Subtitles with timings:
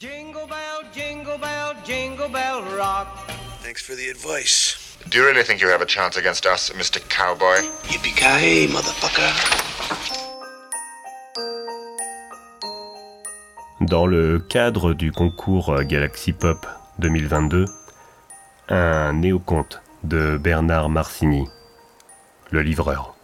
[0.00, 3.06] Jingle bell, jingle bell, jingle bell rock.
[3.62, 4.98] Thanks for the advice.
[5.08, 6.98] Do you really think you have a chance against us, Mr.
[7.08, 7.62] Cowboy?
[7.88, 9.30] Yippee-ki-yay, motherfucker.
[13.82, 16.66] Dans le cadre du concours Galaxy Pop
[16.98, 17.64] 2022,
[18.70, 21.46] un néoconte de Bernard Marcini,
[22.50, 23.14] le livreur.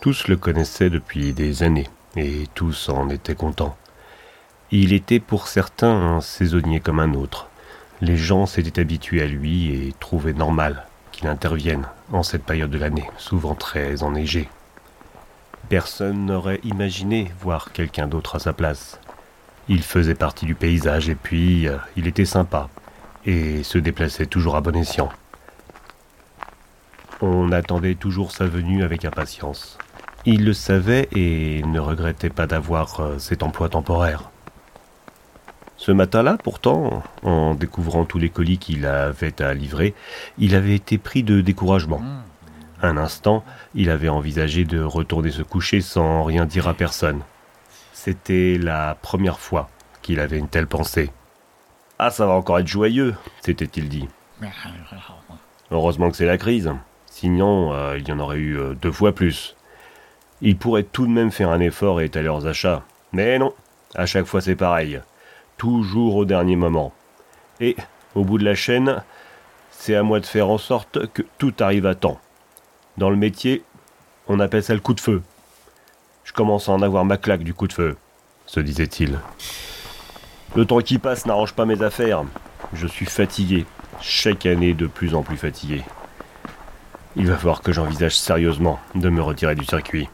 [0.00, 3.76] Tous le connaissaient depuis des années et tous en étaient contents.
[4.74, 7.48] Il était pour certains un saisonnier comme un autre.
[8.00, 12.78] Les gens s'étaient habitués à lui et trouvaient normal qu'il intervienne en cette période de
[12.78, 14.48] l'année, souvent très enneigée.
[15.68, 18.98] Personne n'aurait imaginé voir quelqu'un d'autre à sa place.
[19.68, 22.70] Il faisait partie du paysage et puis euh, il était sympa
[23.26, 25.10] et se déplaçait toujours à bon escient.
[27.20, 29.76] On attendait toujours sa venue avec impatience.
[30.24, 34.31] Il le savait et ne regrettait pas d'avoir euh, cet emploi temporaire.
[35.82, 39.94] Ce matin-là, pourtant, en découvrant tous les colis qu'il avait à livrer,
[40.38, 42.00] il avait été pris de découragement.
[42.80, 43.42] Un instant,
[43.74, 47.22] il avait envisagé de retourner se coucher sans rien dire à personne.
[47.92, 49.70] C'était la première fois
[50.02, 51.10] qu'il avait une telle pensée.
[51.98, 54.08] Ah, ça va encore être joyeux, s'était-il dit.
[55.72, 56.70] Heureusement que c'est la crise.
[57.06, 59.56] Sinon, euh, il y en aurait eu euh, deux fois plus.
[60.42, 62.84] Il pourrait tout de même faire un effort et étaler leurs achats.
[63.10, 63.52] Mais non,
[63.96, 65.00] à chaque fois c'est pareil.
[65.62, 66.92] Toujours au dernier moment.
[67.60, 67.76] Et,
[68.16, 69.04] au bout de la chaîne,
[69.70, 72.20] c'est à moi de faire en sorte que tout arrive à temps.
[72.96, 73.62] Dans le métier,
[74.26, 75.22] on appelle ça le coup de feu.
[76.24, 77.96] Je commence à en avoir ma claque du coup de feu,
[78.44, 79.20] se disait-il.
[80.56, 82.24] Le temps qui passe n'arrange pas mes affaires.
[82.72, 83.64] Je suis fatigué,
[84.00, 85.84] chaque année de plus en plus fatigué.
[87.14, 90.08] Il va falloir que j'envisage sérieusement de me retirer du circuit.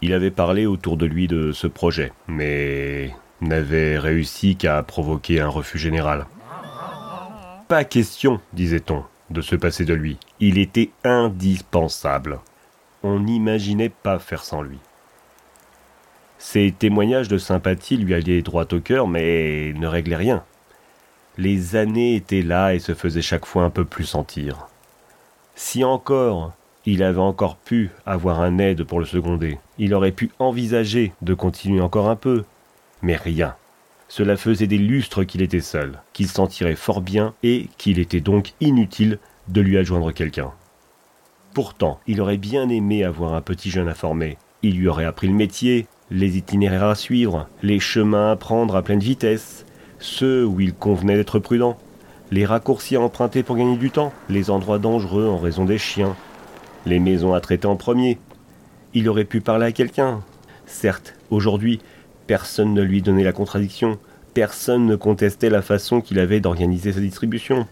[0.00, 3.14] Il avait parlé autour de lui de ce projet, mais
[3.48, 6.26] n'avait réussi qu'à provoquer un refus général.
[7.68, 10.18] Pas question, disait-on, de se passer de lui.
[10.40, 12.40] Il était indispensable.
[13.02, 14.78] On n'imaginait pas faire sans lui.
[16.38, 20.44] Ses témoignages de sympathie lui allaient droit au cœur, mais ne réglaient rien.
[21.38, 24.68] Les années étaient là et se faisaient chaque fois un peu plus sentir.
[25.54, 26.52] Si encore
[26.86, 31.32] il avait encore pu avoir un aide pour le seconder, il aurait pu envisager de
[31.32, 32.44] continuer encore un peu,
[33.04, 33.54] mais rien.
[34.08, 38.20] Cela faisait des lustres qu'il était seul, qu'il s'en tirait fort bien et qu'il était
[38.20, 40.52] donc inutile de lui adjoindre quelqu'un.
[41.52, 44.38] Pourtant, il aurait bien aimé avoir un petit jeune à former.
[44.62, 48.82] Il lui aurait appris le métier, les itinéraires à suivre, les chemins à prendre à
[48.82, 49.66] pleine vitesse,
[49.98, 51.78] ceux où il convenait d'être prudent,
[52.30, 56.16] les raccourcis à emprunter pour gagner du temps, les endroits dangereux en raison des chiens,
[56.86, 58.18] les maisons à traiter en premier.
[58.94, 60.22] Il aurait pu parler à quelqu'un.
[60.66, 61.80] Certes, aujourd'hui,
[62.26, 63.98] personne ne lui donnait la contradiction,
[64.32, 67.66] personne ne contestait la façon qu'il avait d'organiser sa distribution.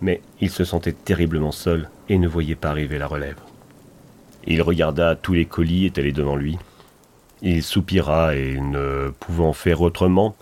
[0.00, 3.38] Mais il se sentait terriblement seul et ne voyait pas arriver la relève.
[4.46, 6.58] Il regarda tous les colis étalés devant lui.
[7.42, 10.36] Il soupira et, ne pouvant faire autrement,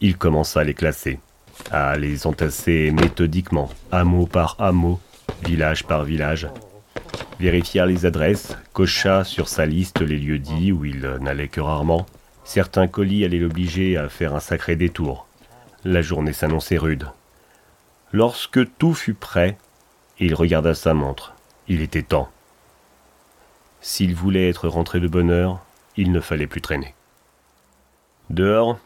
[0.00, 1.18] il commença à les classer,
[1.70, 5.00] à les entasser méthodiquement, hameau par hameau,
[5.44, 6.48] village par village,
[7.40, 12.06] vérifia les adresses, cocha sur sa liste les lieux dits où il n'allait que rarement.
[12.48, 15.26] Certains colis allaient l'obliger à faire un sacré détour.
[15.84, 17.06] La journée s'annonçait rude.
[18.10, 19.58] Lorsque tout fut prêt,
[20.18, 21.34] il regarda sa montre.
[21.68, 22.30] Il était temps.
[23.82, 25.62] S'il voulait être rentré de bonne heure,
[25.98, 26.94] il ne fallait plus traîner.
[28.30, 28.78] Dehors,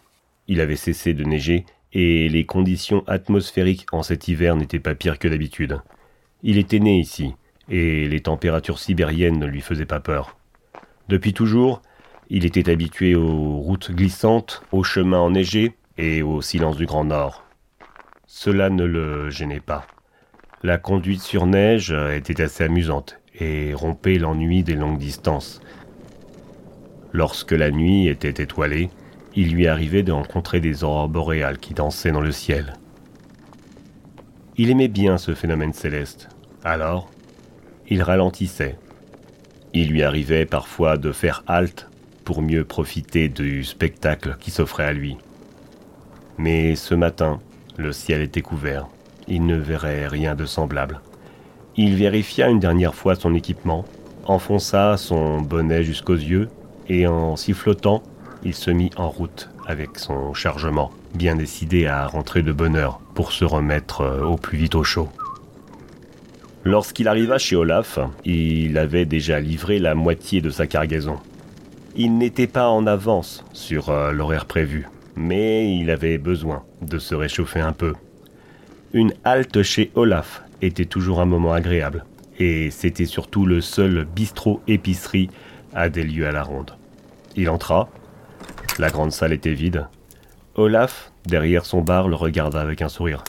[0.48, 5.20] il avait cessé de neiger et les conditions atmosphériques en cet hiver n'étaient pas pires
[5.20, 5.80] que d'habitude.
[6.42, 7.36] Il était né ici,
[7.68, 10.36] et les températures sibériennes ne lui faisaient pas peur.
[11.08, 11.80] Depuis toujours,
[12.34, 17.44] il était habitué aux routes glissantes, aux chemins enneigés et au silence du Grand Nord.
[18.26, 19.86] Cela ne le gênait pas.
[20.62, 25.60] La conduite sur neige était assez amusante et rompait l'ennui des longues distances.
[27.12, 28.88] Lorsque la nuit était étoilée,
[29.36, 32.72] il lui arrivait de rencontrer des aurores boréales qui dansaient dans le ciel.
[34.56, 36.30] Il aimait bien ce phénomène céleste.
[36.64, 37.10] Alors,
[37.88, 38.78] il ralentissait.
[39.74, 41.90] Il lui arrivait parfois de faire halte
[42.24, 45.16] pour mieux profiter du spectacle qui s'offrait à lui.
[46.38, 47.40] Mais ce matin,
[47.76, 48.88] le ciel était couvert.
[49.28, 51.00] Il ne verrait rien de semblable.
[51.76, 53.84] Il vérifia une dernière fois son équipement,
[54.24, 56.48] enfonça son bonnet jusqu'aux yeux,
[56.88, 58.02] et en sifflotant,
[58.44, 63.00] il se mit en route avec son chargement, bien décidé à rentrer de bonne heure
[63.14, 65.08] pour se remettre euh, au plus vite au chaud.
[66.64, 71.18] Lorsqu'il arriva chez Olaf, il avait déjà livré la moitié de sa cargaison.
[71.94, 77.14] Il n'était pas en avance sur euh, l'horaire prévu, mais il avait besoin de se
[77.14, 77.92] réchauffer un peu.
[78.94, 82.06] Une halte chez Olaf était toujours un moment agréable,
[82.38, 85.28] et c'était surtout le seul bistrot-épicerie
[85.74, 86.76] à des lieux à la ronde.
[87.36, 87.90] Il entra,
[88.78, 89.86] la grande salle était vide.
[90.54, 93.22] Olaf, derrière son bar, le regarda avec un sourire.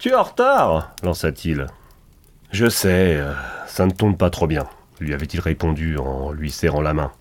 [0.00, 1.66] Tu es en retard lança-t-il.
[2.50, 3.34] Je sais, euh,
[3.66, 4.66] ça ne tombe pas trop bien,
[4.98, 7.12] lui avait-il répondu en lui serrant la main.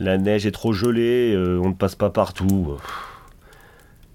[0.00, 2.76] La neige est trop gelée, euh, on ne passe pas partout.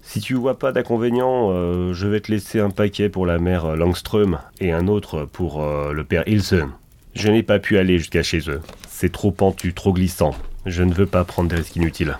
[0.02, 3.76] Si tu vois pas d'inconvénient, euh, je vais te laisser un paquet pour la mère
[3.76, 6.68] Langström et un autre pour euh, le père Ilsen.
[7.14, 8.60] Je n'ai pas pu aller jusqu'à chez eux.
[8.88, 10.34] C'est trop pentu, trop glissant.
[10.66, 12.18] Je ne veux pas prendre des risques inutiles.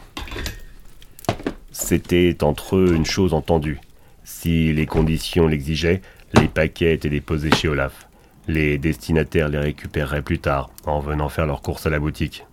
[1.70, 3.80] C'était entre eux une chose entendue.
[4.24, 6.00] Si les conditions l'exigeaient,
[6.32, 8.08] les paquets étaient déposés chez Olaf.
[8.48, 12.46] Les destinataires les récupéreraient plus tard, en venant faire leurs courses à la boutique.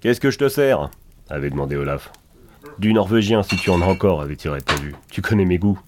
[0.00, 0.90] Qu'est-ce que je te sers
[1.28, 2.12] avait demandé Olaf.
[2.78, 4.94] Du norvégien, si tu en as encore, avait-il répondu.
[5.10, 5.78] Tu connais mes goûts.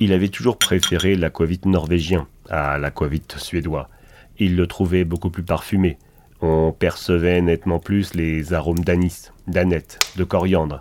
[0.00, 3.90] Il avait toujours préféré l'aquavite norvégien à l'aquavite suédois.
[4.38, 5.98] Il le trouvait beaucoup plus parfumé.
[6.40, 10.80] On percevait nettement plus les arômes d'anis, d'aneth, de coriandre.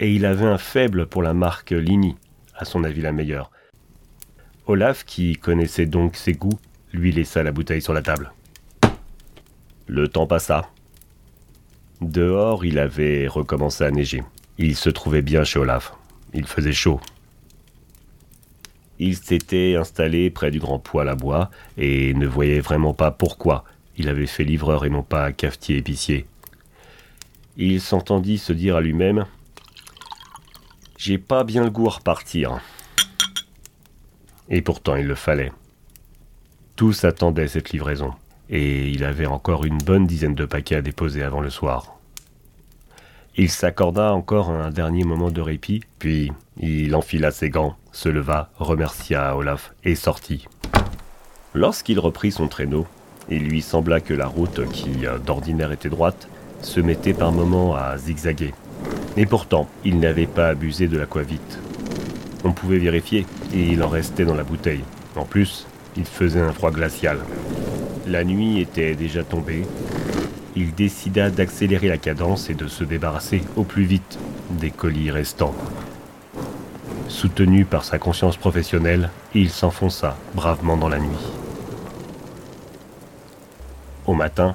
[0.00, 2.16] Et il avait un faible pour la marque Lini,
[2.56, 3.52] à son avis la meilleure.
[4.66, 6.58] Olaf, qui connaissait donc ses goûts,
[6.92, 8.32] lui laissa la bouteille sur la table.
[9.88, 10.70] Le temps passa.
[12.02, 14.22] Dehors, il avait recommencé à neiger.
[14.58, 15.94] Il se trouvait bien chez Olaf.
[16.34, 17.00] Il faisait chaud.
[18.98, 23.64] Il s'était installé près du grand poêle à bois et ne voyait vraiment pas pourquoi
[23.96, 26.26] il avait fait livreur et non pas cafetier épicier.
[27.56, 29.24] Il s'entendit se dire à lui-même
[30.98, 32.60] J'ai pas bien le goût à repartir.
[34.50, 35.52] Et pourtant il le fallait.
[36.76, 38.14] Tous attendaient cette livraison,
[38.50, 41.98] et il avait encore une bonne dizaine de paquets à déposer avant le soir.
[43.36, 48.50] Il s'accorda encore un dernier moment de répit, puis il enfila ses gants, se leva,
[48.58, 50.46] remercia Olaf et sortit.
[51.54, 52.86] Lorsqu'il reprit son traîneau,
[53.30, 56.28] il lui sembla que la route, qui euh, d'ordinaire était droite,
[56.62, 58.54] se mettait par moments à zigzaguer.
[59.16, 61.58] Et pourtant, il n'avait pas abusé de l'aquavite.
[62.44, 64.84] On pouvait vérifier, et il en restait dans la bouteille.
[65.16, 65.66] En plus,
[65.96, 67.18] il faisait un froid glacial.
[68.08, 69.66] La nuit était déjà tombée.
[70.56, 74.18] Il décida d'accélérer la cadence et de se débarrasser au plus vite
[74.52, 75.54] des colis restants.
[77.08, 81.18] Soutenu par sa conscience professionnelle, il s'enfonça bravement dans la nuit.
[84.06, 84.54] Au matin,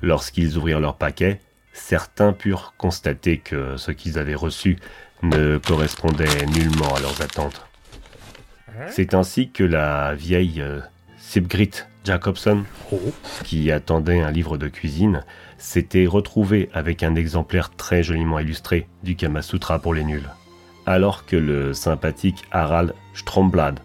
[0.00, 1.40] lorsqu'ils ouvrirent leur paquet,
[1.72, 4.78] certains purent constater que ce qu'ils avaient reçu
[5.24, 7.66] ne correspondait nullement à leurs attentes.
[8.90, 10.80] C'est ainsi que la vieille euh,
[11.30, 12.64] Sibgrit Jacobson,
[13.44, 15.22] qui attendait un livre de cuisine,
[15.58, 20.28] s'était retrouvée avec un exemplaire très joliment illustré du Kama Sutra pour les nuls,
[20.86, 23.78] alors que le sympathique Harald Stromblad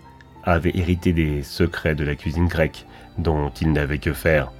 [0.44, 2.88] avait hérité des secrets de la cuisine grecque
[3.20, 4.52] dont il n'avait que faire.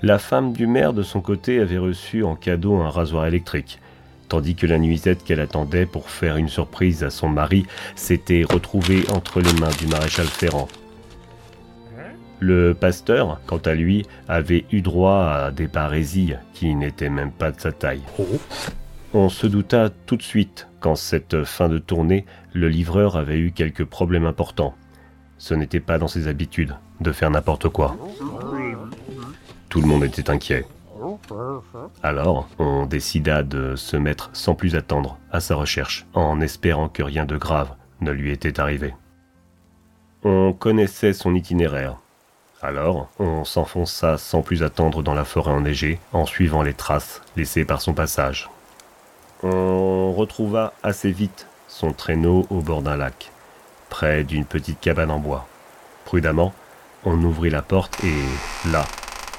[0.00, 3.80] La femme du maire, de son côté, avait reçu en cadeau un rasoir électrique,
[4.30, 7.66] tandis que la nuisette qu'elle attendait pour faire une surprise à son mari
[7.96, 10.68] s'était retrouvée entre les mains du maréchal Ferrand.
[12.40, 17.50] Le pasteur, quant à lui, avait eu droit à des parésies qui n'étaient même pas
[17.50, 18.02] de sa taille.
[19.14, 23.52] On se douta tout de suite qu'en cette fin de tournée, le livreur avait eu
[23.52, 24.74] quelques problèmes importants.
[25.38, 27.96] Ce n'était pas dans ses habitudes de faire n'importe quoi.
[29.68, 30.66] Tout le monde était inquiet.
[32.02, 37.02] Alors, on décida de se mettre sans plus attendre à sa recherche, en espérant que
[37.02, 38.94] rien de grave ne lui était arrivé.
[40.24, 41.98] On connaissait son itinéraire.
[42.60, 47.64] Alors, on s'enfonça sans plus attendre dans la forêt enneigée, en suivant les traces laissées
[47.64, 48.50] par son passage.
[49.44, 53.30] On retrouva assez vite son traîneau au bord d'un lac,
[53.90, 55.46] près d'une petite cabane en bois.
[56.04, 56.52] Prudemment,
[57.04, 58.84] on ouvrit la porte et, là,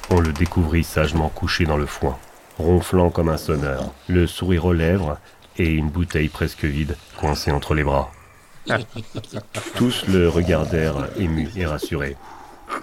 [0.08, 2.16] on le découvrit sagement couché dans le foin,
[2.58, 5.18] ronflant comme un sonneur, le sourire aux lèvres
[5.58, 8.10] et une bouteille presque vide coincée entre les bras.
[9.74, 12.16] Tous le regardèrent émus et rassurés.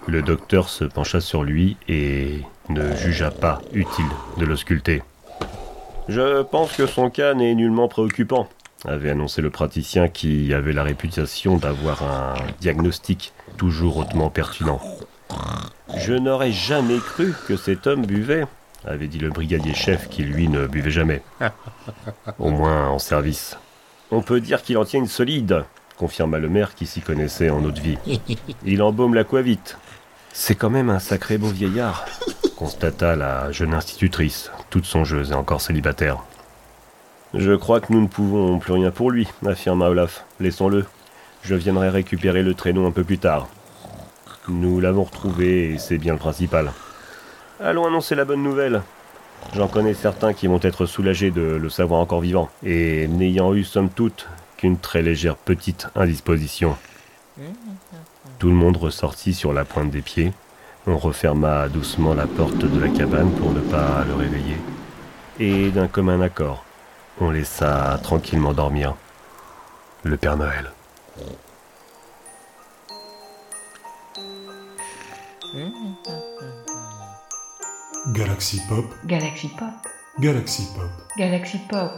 [0.08, 4.06] Le docteur se pencha sur lui et ne jugea pas utile
[4.38, 5.04] de l'ausculter.
[6.08, 8.48] Je pense que son cas n'est nullement préoccupant,
[8.86, 14.80] avait annoncé le praticien qui avait la réputation d'avoir un diagnostic toujours hautement pertinent.
[15.98, 18.46] Je n'aurais jamais cru que cet homme buvait,
[18.86, 21.22] avait dit le brigadier chef qui lui ne buvait jamais.
[22.40, 23.58] Au moins en service.
[24.12, 25.66] On peut dire qu'il en tient une solide,
[25.98, 27.98] confirma le maire qui s'y connaissait en eau de vie.
[28.66, 29.78] Il embaume l'aquavite.
[30.32, 32.06] C'est quand même un sacré beau vieillard.
[32.56, 36.24] constata la jeune institutrice, toute songeuse et encore célibataire.
[37.34, 40.26] Je crois que nous ne pouvons plus rien pour lui, affirma Olaf.
[40.40, 40.86] Laissons-le.
[41.44, 43.48] Je viendrai récupérer le traîneau un peu plus tard.
[44.48, 46.72] Nous l'avons retrouvé et c'est bien le principal.
[47.60, 48.82] Allons annoncer la bonne nouvelle.
[49.56, 53.64] J'en connais certains qui vont être soulagés de le savoir encore vivant, et n'ayant eu
[53.64, 54.28] somme toute
[54.58, 56.76] qu'une très légère petite indisposition.
[58.40, 60.34] Tout le monde ressortit sur la pointe des pieds.
[60.86, 64.58] On referma doucement la porte de la cabane pour ne pas le réveiller.
[65.40, 66.64] Et d'un commun accord,
[67.20, 68.96] on laissa tranquillement dormir
[70.04, 70.72] le Père Noël.
[78.14, 79.68] Galaxy Pop, Galaxy Pop.
[80.20, 81.92] Galaxy Pop, Galaxy Pop.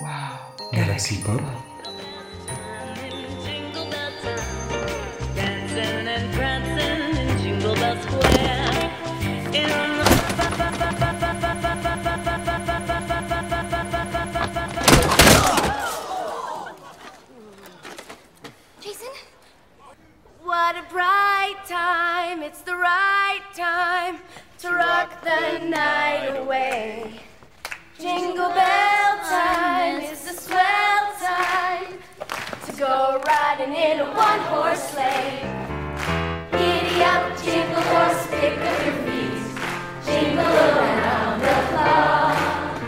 [0.00, 0.08] Wow.
[0.72, 1.40] Galaxy Pop.
[18.80, 19.08] Jason?
[20.42, 24.18] What a bright time, it's the right time
[24.58, 27.20] to rock the night away.
[27.98, 31.98] Jingle bell time, it's the swell time
[32.66, 35.40] to go riding in a one horse sleigh.
[36.52, 38.95] Giddy up, jingle horse, pick up your
[40.16, 42.80] mingle around the clock.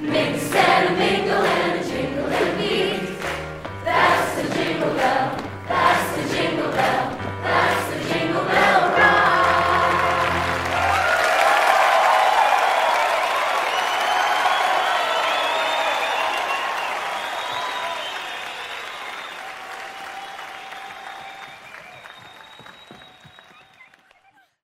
[0.00, 1.65] Mix and mingle and